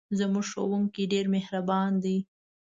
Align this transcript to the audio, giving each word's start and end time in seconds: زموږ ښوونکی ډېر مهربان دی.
زموږ 0.19 0.45
ښوونکی 0.51 1.03
ډېر 1.13 1.25
مهربان 1.35 1.91
دی. 2.03 2.17